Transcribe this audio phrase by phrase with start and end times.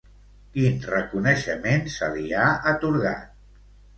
[0.53, 3.31] Quin reconeixement se li ha atorgat?